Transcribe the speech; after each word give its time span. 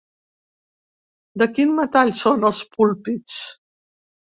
De 1.43 1.49
quin 1.59 1.77
metall 1.81 2.15
són 2.23 2.49
els 2.51 2.65
púlpits? 2.79 3.39